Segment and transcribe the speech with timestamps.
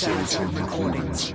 [0.00, 1.34] Serotonin Recordings.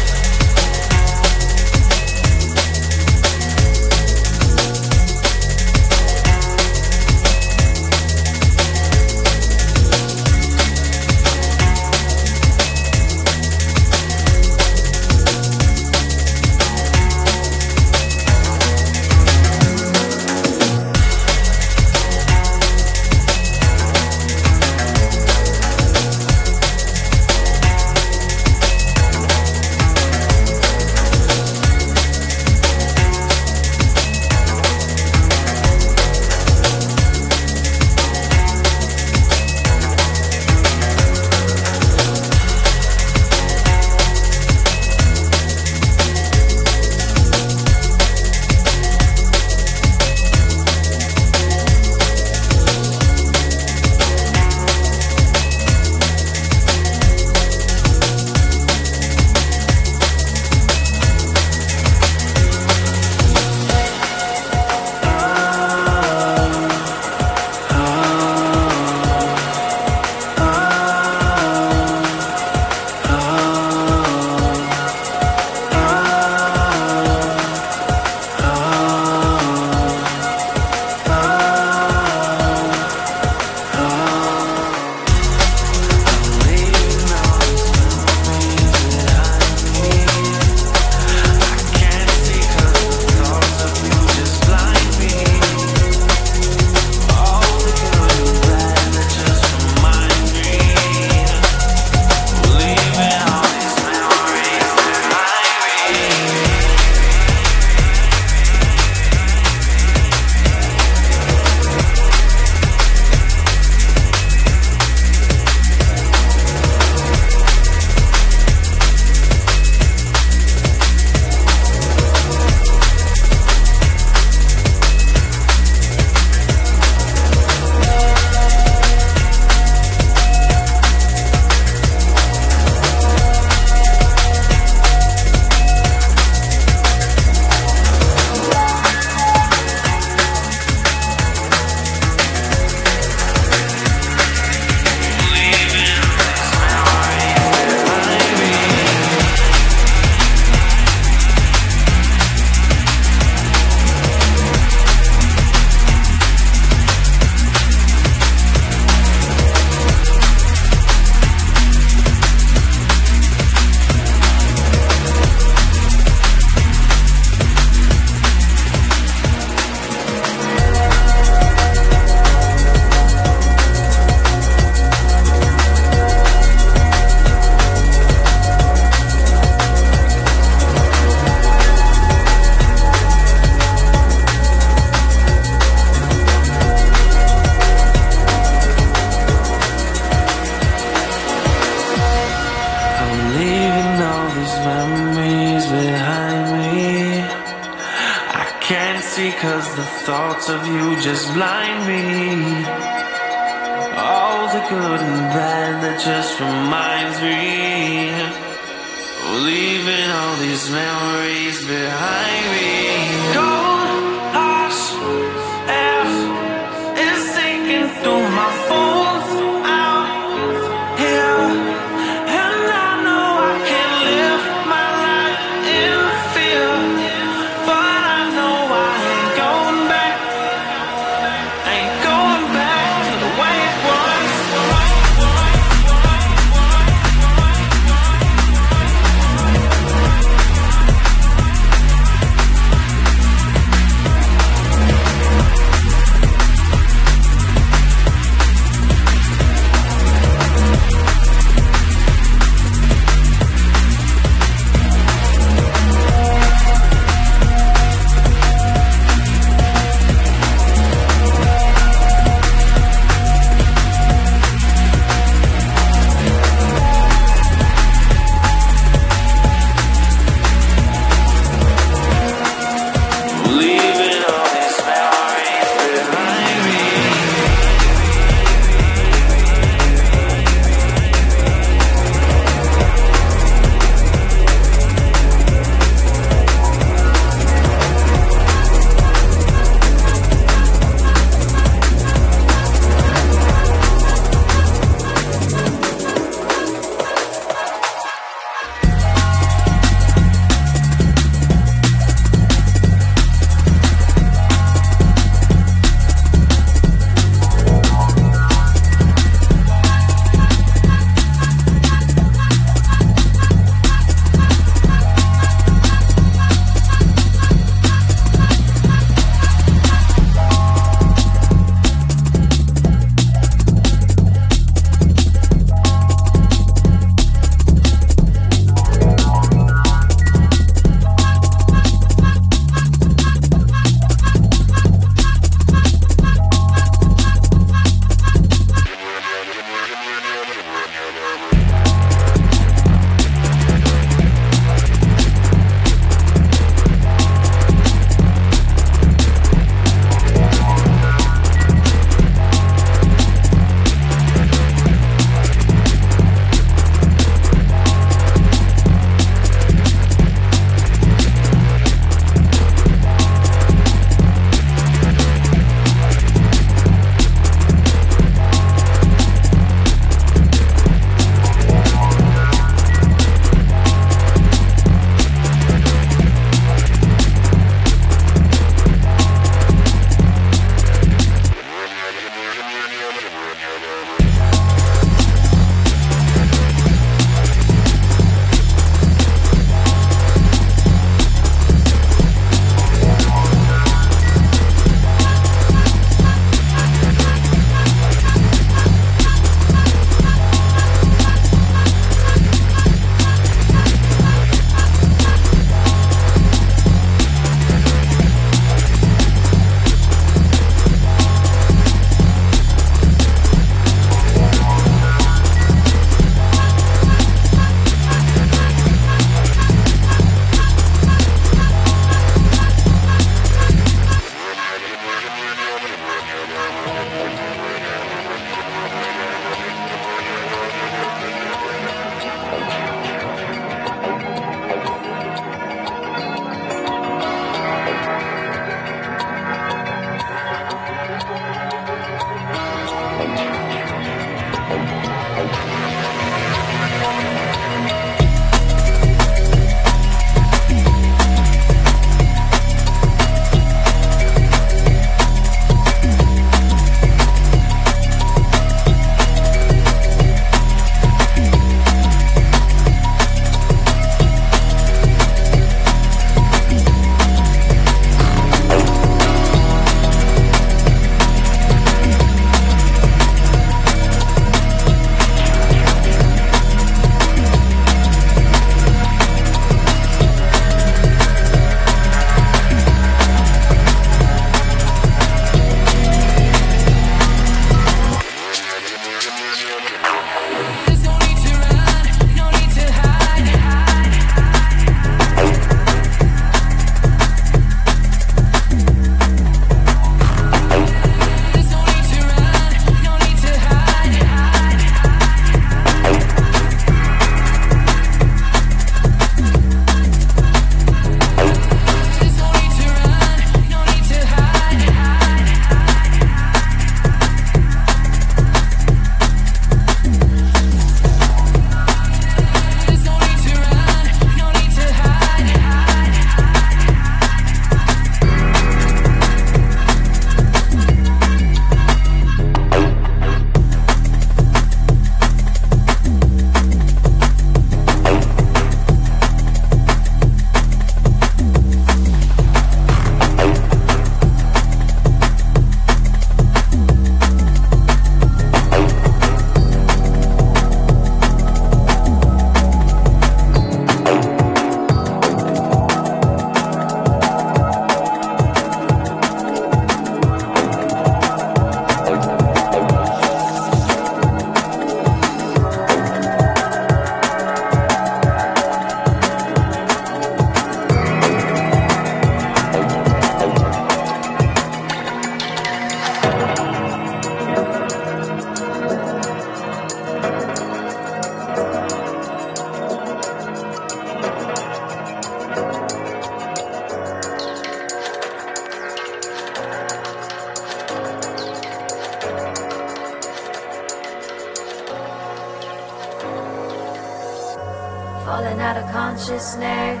[599.14, 600.00] Consciousness.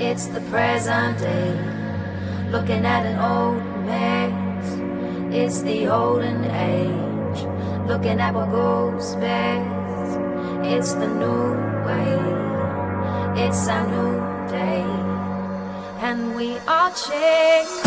[0.00, 1.52] It's the present day,
[2.50, 4.66] looking at an old mess.
[5.32, 7.46] It's the olden age,
[7.86, 10.18] looking at what goes best.
[10.64, 11.54] It's the new
[11.86, 14.82] way, it's a new day,
[16.00, 17.79] and we are changed.